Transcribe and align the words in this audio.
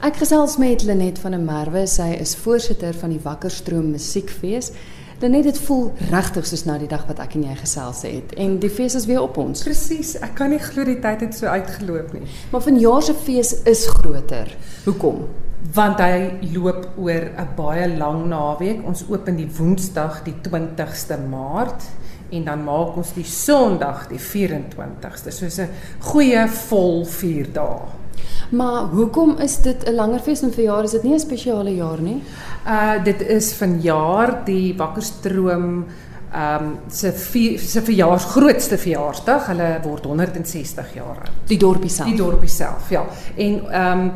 Ek 0.00 0.16
gesels 0.16 0.54
met 0.56 0.80
Lenet 0.88 1.18
van 1.20 1.34
der 1.36 1.42
Merwe. 1.44 1.82
Sy 1.84 2.14
is 2.22 2.30
voorsitter 2.40 2.94
van 2.96 3.10
die 3.12 3.18
Wakkerstroom 3.20 3.90
Musiekfees. 3.92 4.70
Lenet, 5.20 5.50
dit 5.50 5.60
voel 5.66 5.90
regtig 6.08 6.48
soos 6.48 6.64
na 6.64 6.78
die 6.80 6.88
dag 6.88 7.04
wat 7.04 7.20
ek 7.20 7.36
en 7.36 7.44
jy 7.50 7.56
gesels 7.58 8.00
het 8.08 8.32
en 8.40 8.54
die 8.62 8.70
fees 8.72 8.96
is 8.96 9.04
weer 9.10 9.20
op 9.20 9.36
ons. 9.42 9.60
Presies, 9.68 10.14
ek 10.24 10.32
kan 10.40 10.54
nie 10.54 10.62
glo 10.62 10.88
die 10.88 10.96
tyd 11.04 11.26
het 11.26 11.36
so 11.36 11.52
uitgeloop 11.52 12.16
nie. 12.16 12.24
Maar 12.48 12.64
vanjaar 12.64 13.04
se 13.10 13.18
fees 13.26 13.52
is 13.68 13.84
groter. 14.00 14.56
Hoekom? 14.88 15.26
Want 15.76 16.00
hy 16.00 16.48
loop 16.56 16.96
oor 16.96 17.28
'n 17.36 17.48
baie 17.60 17.92
lang 17.92 18.24
naweek. 18.32 18.80
Ons 18.88 19.04
open 19.04 19.36
die 19.36 19.50
Woensdag 19.52 20.24
die 20.24 20.36
20ste 20.40 21.20
Maart 21.28 21.84
en 22.32 22.44
dan 22.48 22.64
maak 22.64 22.96
ons 22.96 23.12
die 23.12 23.28
Sondag 23.28 24.08
die 24.08 24.22
24ste. 24.32 25.30
So 25.30 25.44
'n 25.44 25.68
goeie 26.00 26.48
vol 26.48 27.04
4 27.04 27.52
dae. 27.52 27.99
Maar 28.50 28.82
hoekom 28.82 29.36
is 29.38 29.60
dit 29.62 29.88
'n 29.88 29.94
langer 29.94 30.20
fees 30.20 30.42
en 30.42 30.52
verjaar 30.52 30.82
is 30.82 30.90
dit 30.90 31.02
nie 31.02 31.14
'n 31.14 31.20
spesiale 31.20 31.74
jaar 31.74 32.00
nie? 32.00 32.22
Uh 32.66 33.04
dit 33.04 33.20
is 33.20 33.52
vanjaar 33.52 34.44
die 34.44 34.74
Wakkerstroom 34.76 35.84
ehm 36.32 36.64
um, 36.64 36.78
se 36.88 37.12
se 37.58 37.82
verjaars 37.82 38.24
grootste 38.24 38.78
verjaarsdag. 38.78 39.46
Hulle 39.46 39.80
word 39.82 40.04
160 40.04 40.94
jaar 40.94 41.06
oud. 41.06 41.30
Die 41.46 41.58
dorpie 41.58 41.90
self. 41.90 42.08
Die 42.08 42.16
dorpie 42.16 42.48
self, 42.48 42.90
ja. 42.90 43.06
En 43.36 43.70
ehm 43.70 44.00
um, 44.00 44.12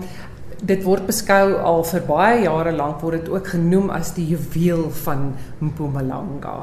dit 0.64 0.82
word 0.82 1.06
beskou 1.06 1.54
al 1.60 1.84
vir 1.84 2.04
baie 2.06 2.42
jare 2.42 2.72
lank 2.72 3.00
word 3.00 3.24
dit 3.24 3.28
ook 3.28 3.48
genoem 3.48 3.90
as 3.90 4.14
die 4.14 4.26
juweel 4.26 4.90
van 5.04 5.34
Mpumalanga. 5.58 6.54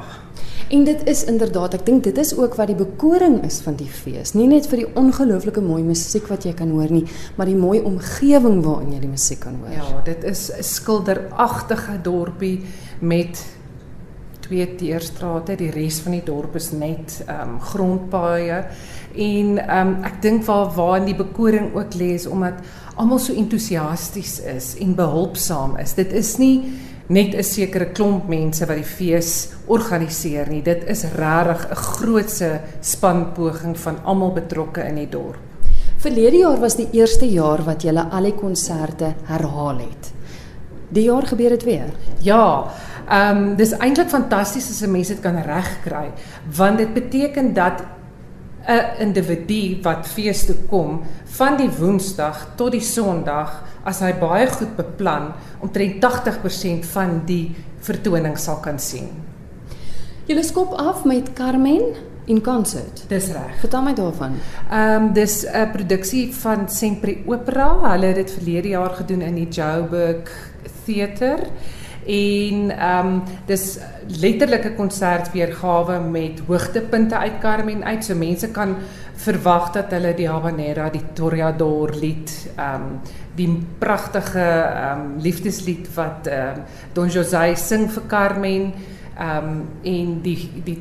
En 0.72 0.84
dit 0.88 1.02
is 1.12 1.26
inderdaad, 1.28 1.74
ek 1.76 1.86
dink 1.86 2.06
dit 2.08 2.20
is 2.22 2.30
ook 2.38 2.54
wat 2.56 2.70
die 2.72 2.78
bekoring 2.80 3.42
is 3.44 3.58
van 3.66 3.76
die 3.76 3.90
fees. 3.92 4.32
Nie 4.40 4.48
net 4.48 4.70
vir 4.72 4.86
die 4.86 4.92
ongelooflike 4.96 5.60
mooi 5.64 5.82
musiek 5.84 6.30
wat 6.32 6.46
jy 6.48 6.54
kan 6.56 6.72
hoor 6.72 6.94
nie, 6.94 7.04
maar 7.36 7.50
die 7.50 7.58
mooi 7.60 7.82
omgewing 7.84 8.62
waarin 8.64 8.94
jy 8.96 9.02
die 9.04 9.12
musiek 9.12 9.42
kan 9.44 9.58
hoor. 9.60 9.74
Ja, 9.76 9.90
dit 10.08 10.24
is 10.24 10.48
'n 10.48 10.64
skilderagtige 10.64 11.98
dorpie 12.02 12.62
met 13.02 13.44
twee 14.40 14.76
teerstrate. 14.76 15.58
Die 15.58 15.72
res 15.72 16.00
van 16.00 16.14
die 16.14 16.24
dorp 16.24 16.56
is 16.56 16.72
net 16.72 17.24
ehm 17.28 17.50
um, 17.50 17.60
grondpaaie. 17.60 18.64
En 19.16 19.58
ehm 19.58 19.88
um, 19.88 20.04
ek 20.04 20.22
dink 20.22 20.46
waar 20.46 20.72
waar 20.76 21.00
in 21.00 21.06
die 21.06 21.20
bekoring 21.20 21.76
ook 21.76 21.94
lê 22.00 22.14
is 22.14 22.28
omdat 22.28 22.64
almal 22.96 23.20
so 23.20 23.34
entoesiasties 23.34 24.40
is 24.40 24.76
en 24.80 24.96
behulpsaam 24.96 25.78
is. 25.78 25.94
Dit 25.94 26.14
is 26.14 26.38
nie 26.38 26.64
net 27.08 27.36
'n 27.36 27.44
sekere 27.44 27.86
klomp 27.92 28.28
mense 28.28 28.66
wat 28.66 28.78
die 28.78 28.84
fees 28.98 29.50
organiseer 29.68 30.50
nie. 30.50 30.62
Dit 30.62 30.84
is 30.88 31.04
regtig 31.04 31.70
'n 31.70 31.76
grootse 31.76 32.62
spanpoging 32.82 33.78
van 33.78 34.04
almal 34.04 34.34
betrokke 34.34 34.82
in 34.88 34.96
die 34.96 35.10
dorp. 35.10 35.40
Verlede 35.98 36.38
jaar 36.38 36.60
was 36.60 36.76
die 36.76 36.88
eerste 36.92 37.26
jaar 37.26 37.62
wat 37.64 37.84
julle 37.84 38.04
al 38.10 38.24
die 38.24 38.34
konserte 38.34 39.14
herhaal 39.24 39.78
het. 39.78 40.12
Die 40.90 41.04
jaar 41.04 41.28
gebeur 41.28 41.50
dit 41.50 41.64
weer. 41.64 41.94
Ja. 42.20 42.72
Ehm 43.10 43.38
um, 43.38 43.56
dis 43.56 43.72
eintlik 43.72 44.10
fantasties 44.10 44.70
as 44.70 44.82
'n 44.82 44.92
mens 44.92 45.08
dit 45.08 45.20
kan 45.20 45.36
regkry, 45.36 46.12
want 46.58 46.78
dit 46.78 46.94
beteken 46.94 47.54
dat 47.54 47.84
'n 48.72 49.08
individu 49.08 49.82
wat 49.84 50.08
fees 50.08 50.46
toe 50.46 50.56
kom 50.70 51.02
van 51.38 51.58
die 51.58 51.70
Woensdag 51.80 52.48
tot 52.56 52.72
die 52.72 52.84
Sondag 52.84 53.64
as 53.84 54.00
hy 54.00 54.14
baie 54.14 54.48
goed 54.48 54.76
beplan 54.78 55.34
omtrent 55.60 56.02
80% 56.02 56.86
van 56.94 57.22
die 57.26 57.56
vertoning 57.82 58.38
sal 58.38 58.62
kan 58.62 58.80
sien. 58.80 59.10
Julle 60.30 60.44
skop 60.44 60.74
af 60.80 61.04
met 61.06 61.34
Carmen 61.34 61.96
in 62.26 62.42
konsert. 62.42 63.04
Dis 63.10 63.32
reg. 63.34 63.58
Vertel 63.60 63.82
my 63.82 63.94
daarvan. 63.98 64.38
Ehm 64.70 65.04
um, 65.04 65.14
dis 65.14 65.46
'n 65.46 65.72
produksie 65.72 66.34
van 66.34 66.70
Sempre 66.70 67.18
Opera. 67.26 67.92
Hulle 67.92 68.06
het 68.06 68.16
dit 68.16 68.32
verlede 68.32 68.68
jaar 68.68 68.90
gedoen 68.90 69.22
in 69.22 69.36
die 69.36 69.48
Joburg 69.48 70.30
Theater. 70.86 71.40
En 72.06 72.72
ehm 72.72 73.08
um, 73.08 73.22
dis 73.46 73.78
letterlike 74.08 74.74
konsertweergawe 74.76 76.00
met 76.00 76.42
hoogtepunte 76.48 77.18
uit 77.18 77.40
Carmen 77.40 77.84
uit. 77.84 78.06
So 78.06 78.16
mense 78.16 78.50
kan 78.52 78.76
verwag 79.16 79.72
dat 79.72 79.92
hulle 79.92 80.14
die 80.18 80.30
Habanera, 80.30 80.90
die 80.90 81.04
Toreador 81.14 81.94
lied, 81.94 82.32
ehm 82.56 82.76
um, 82.76 83.00
die 83.36 83.50
pragtige 83.80 84.48
ehm 84.48 85.02
um, 85.02 85.20
liefdeslied 85.22 85.90
wat 85.96 86.28
ehm 86.28 86.58
um, 86.58 86.64
Don 86.94 87.10
José 87.10 87.56
sing 87.56 87.90
vir 87.92 88.08
Carmen, 88.08 88.74
ehm 89.18 89.52
um, 89.52 89.62
en 89.84 90.18
die 90.22 90.50
die 90.66 90.80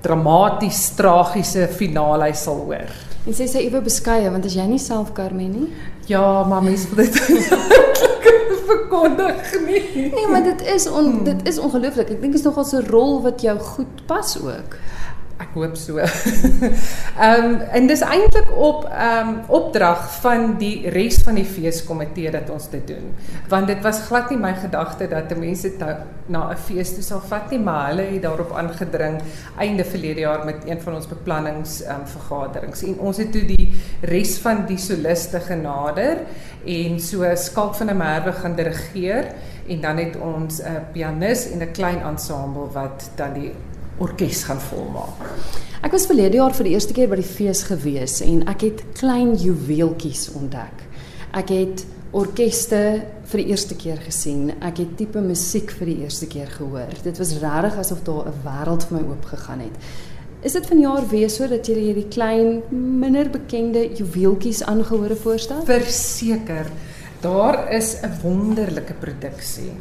dramaties 0.00 0.88
tragiese 0.94 1.68
finale 1.68 2.34
sal 2.34 2.64
hoor. 2.68 2.90
En 3.26 3.34
sê 3.34 3.48
sy 3.50 3.64
ewe 3.66 3.80
beskeie 3.82 4.30
want 4.30 4.46
as 4.46 4.54
jy 4.54 4.66
nie 4.70 4.78
self 4.78 5.12
Carmen 5.12 5.50
nie? 5.50 5.70
Ja, 6.06 6.44
maar 6.46 6.62
mense 6.62 6.88
wil 6.94 7.04
dit 7.04 7.16
verkondig 8.66 9.60
nie. 9.66 10.10
Nee, 10.14 10.28
maar 10.30 10.42
dit 10.42 10.62
is 10.62 10.88
on, 10.88 11.04
hmm. 11.04 11.24
dit 11.24 11.46
is 11.48 11.58
ongelooflik. 11.58 12.10
Ek 12.10 12.20
dink 12.20 12.36
dit 12.36 12.40
is 12.40 12.46
nogal 12.46 12.64
so 12.64 12.82
'n 12.82 12.90
rol 12.90 13.22
wat 13.22 13.40
jou 13.40 13.58
goed 13.58 14.06
pas 14.06 14.36
ook. 14.42 14.76
Ek 15.36 15.52
hoop 15.52 15.74
so. 15.76 16.00
Ehm 17.16 17.44
um, 17.44 17.56
en 17.76 17.86
dis 17.88 18.00
eintlik 18.00 18.48
op 18.56 18.86
ehm 18.88 19.28
um, 19.28 19.34
opdrag 19.58 20.06
van 20.22 20.54
die 20.60 20.88
res 20.92 21.18
van 21.24 21.36
die 21.36 21.44
feeskomitee 21.44 22.30
dat 22.32 22.48
ons 22.52 22.70
dit 22.72 22.86
doen. 22.88 23.10
Want 23.52 23.68
dit 23.68 23.82
was 23.84 24.00
glad 24.08 24.32
nie 24.32 24.38
my 24.40 24.54
gedagte 24.56 25.08
dat 25.12 25.34
mense 25.36 25.72
na 26.26 26.42
'n 26.52 26.56
fees 26.56 26.94
toe 26.94 27.04
sal 27.04 27.20
vat 27.20 27.50
nie, 27.50 27.60
maar 27.60 27.90
hulle 27.90 28.08
het 28.14 28.22
daarop 28.22 28.56
aangedring 28.56 29.20
einde 29.58 29.84
verlede 29.84 30.20
jaar 30.20 30.44
met 30.44 30.64
een 30.64 30.80
van 30.80 30.94
ons 30.94 31.08
beplannings 31.08 31.82
ehm 31.82 32.00
um, 32.00 32.06
vergaderings. 32.06 32.82
En 32.82 32.98
ons 32.98 33.16
het 33.16 33.32
toe 33.32 33.44
die 33.44 33.72
res 34.00 34.38
van 34.38 34.64
die 34.66 34.78
soliste 34.78 35.40
genader 35.40 36.24
en 36.64 37.00
so 37.00 37.24
Skalk 37.36 37.74
van 37.74 37.86
der 37.86 37.96
Merwe 37.96 38.32
gaan 38.32 38.56
dirigeer 38.56 39.32
en 39.68 39.80
dan 39.80 39.96
het 39.96 40.16
ons 40.16 40.62
'n 40.62 40.92
pianis 40.92 41.50
en 41.50 41.62
'n 41.62 41.72
klein 41.72 42.00
ensemble 42.00 42.72
wat 42.72 43.10
dan 43.16 43.32
die 43.32 43.52
orkes 43.98 44.44
gaan 44.44 44.60
volmaak. 44.60 45.20
Ek 45.82 45.92
was 45.92 46.06
verlede 46.06 46.40
jaar 46.40 46.54
vir 46.56 46.64
die 46.64 46.72
eerste 46.74 46.94
keer 46.96 47.08
by 47.08 47.20
die 47.20 47.28
fees 47.28 47.62
gewees 47.68 48.20
en 48.24 48.42
ek 48.50 48.64
het 48.66 48.82
klein 48.98 49.34
juweeltjies 49.38 50.30
ontdek. 50.34 50.82
Ek 51.36 51.52
het 51.52 51.84
orkeste 52.16 52.80
vir 53.30 53.42
die 53.42 53.52
eerste 53.52 53.76
keer 53.78 54.00
gesien. 54.00 54.50
Ek 54.64 54.80
het 54.82 54.96
tipe 54.98 55.20
musiek 55.20 55.70
vir 55.78 55.90
die 55.92 55.98
eerste 56.06 56.28
keer 56.30 56.48
gehoor. 56.50 56.94
Dit 57.04 57.20
was 57.20 57.36
regtig 57.42 57.78
asof 57.82 58.02
daar 58.04 58.28
'n 58.28 58.40
wêreld 58.44 58.86
vir 58.88 58.98
my 58.98 59.04
oopgegaan 59.10 59.60
het. 59.60 59.76
Is 60.42 60.52
dit 60.52 60.66
vanjaar 60.66 61.08
weer 61.08 61.30
so 61.30 61.48
dat 61.48 61.66
jy 61.66 61.74
hierdie 61.74 62.08
klein 62.08 62.62
minder 62.70 63.30
bekende 63.30 63.88
juweeltjies 63.94 64.62
aangehore 64.62 65.16
voorstel? 65.16 65.64
Verseker. 65.64 66.66
Daar 67.20 67.72
is 67.72 67.96
'n 68.02 68.20
wonderlike 68.22 68.94
produksie 68.94 69.72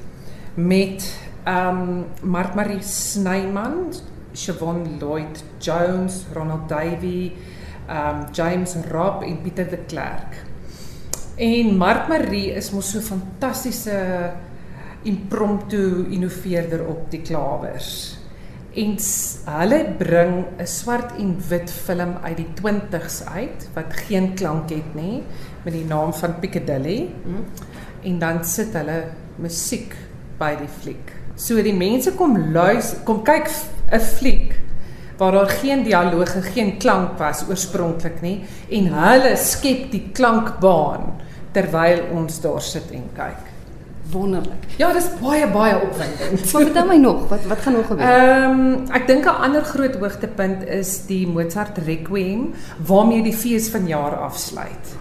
met 0.55 1.03
um 1.45 2.05
Mark 2.21 2.55
Marie 2.55 2.81
Snyman, 2.81 3.93
Siobhan 4.33 4.99
Lloyd 4.99 5.43
Jones, 5.59 6.25
Ronald 6.33 6.67
Davey, 6.67 7.33
um 7.87 8.25
James 8.33 8.75
Robb 8.91 9.23
en 9.23 9.41
Pieter 9.41 9.69
de 9.69 9.77
Klerk. 9.87 10.43
En 11.37 11.77
Mark 11.77 12.07
Marie 12.07 12.53
is 12.55 12.71
mos 12.71 12.91
so 12.91 13.01
fantastiese 13.03 13.95
impromptu 15.05 16.05
innoveerder 16.09 16.85
op 16.87 17.09
die 17.11 17.21
klawers. 17.21 18.17
En 18.75 18.97
hulle 19.45 19.79
bring 19.99 20.45
'n 20.59 20.67
swart 20.67 21.15
en 21.19 21.35
wit 21.49 21.71
film 21.71 22.17
uit 22.23 22.37
die 22.37 22.51
20s 22.61 23.23
uit 23.25 23.69
wat 23.73 23.93
geen 24.07 24.33
klank 24.33 24.69
het 24.69 24.95
nie 24.95 25.23
met 25.63 25.73
die 25.73 25.85
naam 25.85 26.13
van 26.13 26.39
Piccadilly. 26.39 27.09
Hmm. 27.23 27.45
En 28.03 28.19
dan 28.19 28.43
sit 28.43 28.73
hulle 28.73 29.03
musiek 29.35 29.95
by 30.39 30.55
die 30.59 30.69
fliek. 30.81 31.13
So 31.35 31.61
die 31.61 31.75
mense 31.75 32.11
kom 32.15 32.37
luister, 32.53 33.03
kom 33.03 33.23
kyk 33.23 33.49
'n 33.91 33.99
fliek 33.99 34.55
waar 35.17 35.31
daar 35.31 35.49
geen 35.49 35.83
dialoog 35.83 36.35
en 36.35 36.43
geen 36.43 36.77
klank 36.77 37.17
was 37.17 37.45
oorspronklik 37.49 38.21
nie 38.21 38.43
en 38.69 38.87
hulle 38.91 39.35
skep 39.35 39.91
die 39.91 40.09
klankbaan 40.13 41.13
terwyl 41.55 42.01
ons 42.11 42.41
daar 42.43 42.61
sit 42.61 42.91
en 42.91 43.05
kyk. 43.15 43.51
Wonderlik. 44.11 44.65
Ja, 44.77 44.91
dis 44.93 45.07
baie 45.21 45.47
baie 45.49 45.79
opwindend. 45.81 46.51
Maar 46.51 46.65
vertel 46.67 46.85
my 46.85 46.97
nog, 47.01 47.23
wat 47.29 47.45
wat 47.49 47.63
gaan 47.65 47.73
nog 47.73 47.87
gebeur? 47.87 48.05
Ehm 48.05 48.59
um, 48.59 48.91
ek 48.93 49.07
dink 49.07 49.25
'n 49.25 49.41
ander 49.47 49.63
groot 49.63 49.95
hoogtepunt 49.95 50.67
is 50.67 51.05
die 51.07 51.27
Mozart 51.27 51.77
Requiem 51.77 52.53
waarmee 52.85 53.23
die 53.23 53.33
fees 53.33 53.69
van 53.69 53.87
jaar 53.87 54.15
afsluit. 54.15 54.93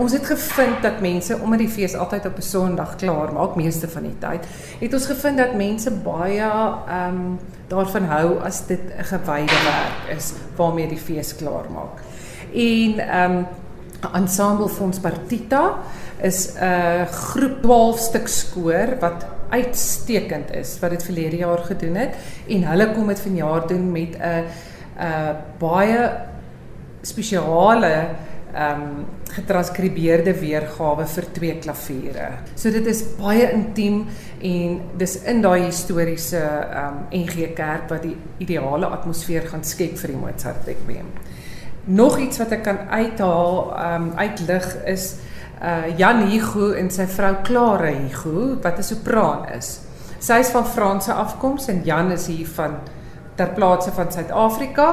Ons 0.00 0.12
het 0.12 0.24
gevind 0.24 0.80
dat 0.82 1.02
mense 1.04 1.36
omdat 1.36 1.60
die 1.60 1.68
fees 1.68 1.94
altyd 1.94 2.26
op 2.26 2.36
'n 2.36 2.42
Sondag 2.42 2.96
klaar 2.96 3.32
maak, 3.32 3.56
meeste 3.56 3.88
van 3.88 4.02
die 4.02 4.18
tyd, 4.18 4.46
het 4.80 4.92
ons 4.92 5.06
gevind 5.06 5.38
dat 5.38 5.54
mense 5.54 5.90
baie 5.90 6.40
ehm 6.40 7.08
um, 7.08 7.38
daarvan 7.68 8.04
hou 8.04 8.40
as 8.40 8.66
dit 8.66 8.80
'n 8.80 9.04
gewyde 9.04 9.58
werk 9.64 10.16
is 10.16 10.32
waarmee 10.56 10.88
die 10.88 10.98
fees 10.98 11.36
klaar 11.36 11.68
maak. 11.70 12.00
En 12.54 12.98
ehm 12.98 13.36
um, 13.36 13.46
Ensemble 14.14 14.68
Fonds 14.68 14.98
Partita 14.98 15.78
is 16.20 16.54
'n 16.56 17.06
groep 17.06 17.62
12 17.62 17.98
stuk 17.98 18.28
skoor 18.28 18.96
wat 19.00 19.26
uitstekend 19.48 20.54
is 20.54 20.78
wat 20.80 20.90
dit 20.90 21.02
verlede 21.02 21.36
jaar 21.36 21.58
gedoen 21.58 21.94
het 21.94 22.14
en 22.48 22.62
hulle 22.62 22.92
kom 22.92 23.06
dit 23.06 23.20
vanjaar 23.20 23.66
doen 23.66 23.92
met 23.92 24.16
'n 24.16 24.44
'n 24.98 25.36
baie 25.58 26.10
spesiale 27.02 28.08
ehm 28.52 28.82
um, 28.82 29.04
getranskribeerde 29.32 30.34
weergawe 30.36 31.06
vir 31.08 31.26
twee 31.32 31.54
klaviere. 31.58 32.26
So 32.54 32.70
dit 32.70 32.86
is 32.86 33.00
baie 33.16 33.46
intiem 33.52 34.02
en 34.44 34.80
dis 35.00 35.14
in 35.24 35.40
daai 35.40 35.64
historiese 35.70 36.40
ehm 36.40 36.98
um, 36.98 37.22
NG 37.22 37.54
Kerk 37.56 37.88
wat 37.90 38.02
die 38.02 38.16
ideale 38.44 38.90
atmosfeer 38.92 39.48
gaan 39.48 39.64
skep 39.64 39.96
vir 39.98 40.12
die 40.12 40.20
Mozart 40.20 40.68
Requiem. 40.68 41.08
Nog 41.84 42.18
iets 42.20 42.38
wat 42.38 42.52
ek 42.52 42.62
kan 42.68 42.84
uithaal, 42.90 43.72
ehm 43.72 44.10
um, 44.10 44.12
uitlig 44.18 44.68
is 44.84 45.14
uh 45.62 45.96
Jan 45.96 46.26
Hugo 46.28 46.72
en 46.74 46.90
sy 46.90 47.06
vrou 47.06 47.36
Klare 47.46 47.94
Hugo 47.94 48.58
wat 48.62 48.78
'n 48.78 48.82
sopraan 48.82 49.48
is. 49.56 49.80
Sy 50.18 50.40
is 50.40 50.50
van 50.50 50.66
Franse 50.66 51.12
afkoms 51.12 51.68
en 51.68 51.82
Jan 51.84 52.12
is 52.12 52.26
hier 52.26 52.46
van 52.46 52.76
ter 53.42 53.54
plaatse 53.56 53.92
van 53.96 54.12
Suid-Afrika 54.14 54.86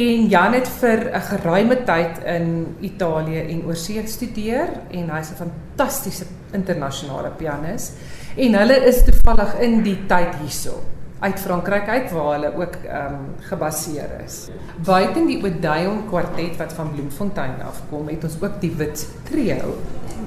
en 0.00 0.28
Jan 0.32 0.56
het 0.58 0.68
vir 0.80 1.08
'n 1.12 1.24
geruime 1.30 1.76
tyd 1.84 2.20
in 2.36 2.76
Italië 2.80 3.40
en 3.48 3.64
oorsee 3.66 4.02
gestudeer 4.02 4.68
en 4.90 5.10
hy's 5.10 5.30
'n 5.30 5.40
fantastiese 5.44 6.26
internasionale 6.52 7.30
pianis 7.30 7.92
en 8.36 8.54
hulle 8.54 8.76
is 8.86 9.04
toevallig 9.04 9.58
in 9.60 9.82
die 9.82 9.98
tyd 10.06 10.34
hierso 10.42 10.82
uit 11.20 11.40
Frankryk 11.40 11.88
uit 11.88 12.10
waar 12.10 12.32
hulle 12.32 12.50
ook 12.54 12.74
ehm 12.84 13.14
um, 13.14 13.34
gebaseer 13.40 14.10
is. 14.24 14.48
Buiten 14.84 15.26
die 15.26 15.42
Odeon 15.44 16.06
kwartet 16.06 16.56
wat 16.56 16.72
van 16.72 16.92
Bloemfontein 16.92 17.62
afkom, 17.62 18.08
het 18.08 18.24
ons 18.24 18.36
ook 18.40 18.60
die 18.60 18.72
Wit 18.76 19.06
trio 19.30 19.74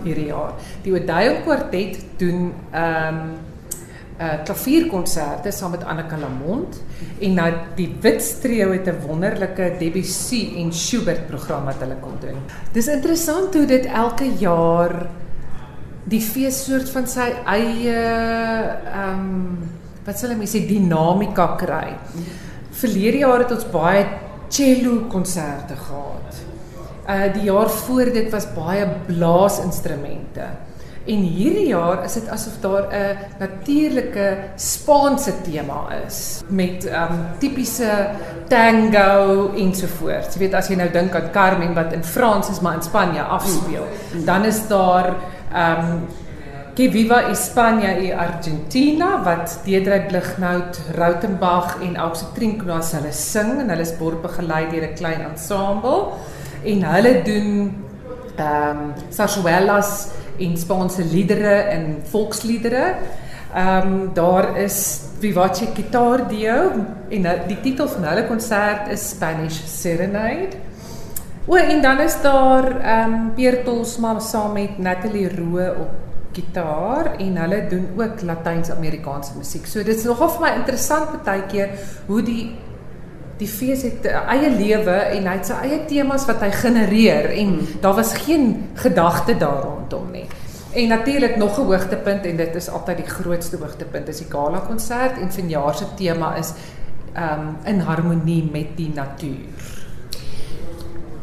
hierdie 0.04 0.25
jaar. 0.25 0.54
Die 0.84 0.94
Odeon 0.94 1.42
kwartet 1.44 2.04
doen 2.18 2.54
ehm 2.72 3.16
um, 3.16 3.31
uh 4.19 4.44
klavierkonserte 4.46 5.52
saam 5.52 5.72
met 5.72 5.84
Annika 5.84 6.18
Lamont 6.18 6.81
en 7.19 7.34
nou 7.34 7.50
die 7.75 7.88
Wit 8.02 8.42
trio 8.42 8.72
het 8.72 8.88
'n 8.88 9.02
wonderlike 9.08 9.75
Debussy 9.80 10.54
en 10.58 10.74
Schubert 10.74 11.28
program 11.28 11.66
wat 11.66 11.80
hulle 11.80 11.98
kom 12.02 12.18
doen. 12.19 12.38
Dis 12.74 12.88
interessant 12.88 13.54
hoe 13.54 13.66
dit 13.66 13.86
elke 13.86 14.28
jaar 14.38 15.08
die 16.04 16.22
fees 16.22 16.66
soort 16.66 16.90
van 16.90 17.08
sy 17.08 17.30
eie 17.46 17.96
ehm 17.96 19.19
um, 19.19 19.69
wat 20.06 20.18
sal 20.18 20.31
ek 20.31 20.38
mens 20.38 20.56
sê 20.56 20.66
dinamika 20.66 21.56
kry. 21.58 21.94
Verlede 22.72 23.22
jaar 23.22 23.44
het 23.44 23.52
ons 23.52 23.68
baie 23.69 24.06
cello 24.50 25.06
konserte 25.12 25.75
gehad. 25.75 26.42
Uh 27.08 27.34
die 27.34 27.46
jaar 27.50 27.69
voor 27.69 28.12
dit 28.13 28.30
was 28.31 28.50
baie 28.56 28.88
blaasinstrumente. 29.08 30.50
En 31.09 31.21
hierdie 31.33 31.68
jaar 31.71 32.03
is 32.06 32.13
dit 32.13 32.27
asof 32.30 32.59
daar 32.62 32.86
'n 32.94 33.18
natuurlike 33.39 34.38
Spaanse 34.56 35.33
tema 35.42 35.88
is 36.06 36.42
met 36.48 36.86
um 36.86 37.25
tipiese 37.39 38.09
tango 38.48 39.51
ensovoorts. 39.56 40.36
Jy 40.36 40.39
weet 40.39 40.53
as 40.53 40.68
jy 40.68 40.75
nou 40.75 40.89
dink 40.92 41.15
aan 41.15 41.31
Carmen 41.31 41.74
wat 41.74 41.94
in 41.94 42.03
Frans 42.03 42.50
is 42.50 42.59
maar 42.59 42.74
in 42.74 42.83
Spanje 42.83 43.21
afspeel, 43.21 43.88
dan 44.25 44.45
is 44.45 44.68
daar 44.68 45.15
um 45.56 46.07
Que 46.74 46.89
viva 46.89 47.30
España 47.30 47.98
y 48.00 48.13
Argentina 48.13 49.21
wat 49.24 49.59
Deedrey 49.65 50.06
Blignout, 50.07 50.80
Rautenbach 50.95 51.81
en 51.81 51.98
Alse 51.98 52.25
Trinknoas 52.33 52.94
hulle 52.95 53.12
sing 53.12 53.59
en 53.59 53.69
hulle 53.69 53.81
is 53.81 53.92
borgbegelei 53.98 54.69
deur 54.71 54.88
'n 54.88 54.95
klein 54.95 55.21
ensemble 55.21 56.15
en 56.63 56.83
hulle 56.83 57.21
doen 57.24 57.75
ehm 58.38 58.77
um, 58.77 58.94
sarsuelas 59.09 60.07
en 60.39 60.57
Spaanse 60.57 61.04
liedere 61.04 61.56
en 61.75 62.01
volksliedere. 62.12 62.95
Ehm 63.56 63.88
um, 63.88 64.10
daar 64.13 64.57
is 64.57 65.01
Vivace 65.19 65.68
Guitar 65.74 66.28
Dio 66.28 66.72
en 67.10 67.28
die 67.48 67.60
titel 67.62 67.88
van 67.88 68.04
hulle 68.04 68.28
konsert 68.28 68.88
is 68.92 69.10
Spanish 69.10 69.60
Serenade. 69.68 70.56
O 71.45 71.56
en 71.56 71.81
dan 71.81 72.00
is 72.00 72.22
daar 72.22 72.69
ehm 72.80 73.13
um, 73.13 73.33
Pierre 73.36 73.63
Tolsma 73.63 74.19
saam 74.19 74.54
met 74.54 74.78
Natalie 74.78 75.30
Rowe 75.36 75.75
op 75.80 75.89
gitaar 76.31 77.16
en 77.18 77.38
hulle 77.38 77.68
doen 77.68 77.88
ook 77.98 78.22
Latyns-Amerikaanse 78.22 79.38
musiek. 79.38 79.66
So 79.68 79.84
dit 79.84 79.98
is 79.98 80.06
nogal 80.07 80.30
vir 80.30 80.45
my 80.45 80.51
interessant 80.62 81.24
baie 81.25 81.44
keer 81.51 81.74
hoe 82.07 82.22
die 82.24 82.56
die 83.41 83.49
fees 83.49 83.81
het 83.81 84.05
'n 84.05 84.27
eie 84.35 84.49
lewe 84.49 84.97
en 85.15 85.27
hy 85.27 85.35
het 85.38 85.45
sy 85.45 85.57
eie 85.65 85.79
temas 85.85 86.25
wat 86.29 86.41
hy 86.41 86.51
genereer 86.51 87.31
en 87.31 87.47
hmm. 87.47 87.81
daar 87.81 87.95
was 87.95 88.13
geen 88.13 88.69
gedagte 88.75 89.38
daar 89.38 89.61
rondom 89.63 90.11
nie. 90.11 90.27
En 90.73 90.88
natuurlik 90.88 91.35
nog 91.35 91.57
'n 91.57 91.65
hoogtepunt 91.65 92.25
en 92.25 92.38
dit 92.38 92.55
is 92.55 92.69
altyd 92.69 92.97
die 92.97 93.09
grootste 93.09 93.57
hoogtepunt 93.57 94.07
is 94.07 94.17
die 94.17 94.29
gala 94.29 94.59
konsert 94.59 95.17
en 95.17 95.31
vanjaar 95.31 95.75
se 95.75 95.85
tema 95.95 96.35
is 96.35 96.53
um 97.15 97.57
in 97.63 97.79
harmonie 97.79 98.49
met 98.51 98.67
die 98.75 98.91
natuur. 98.93 99.81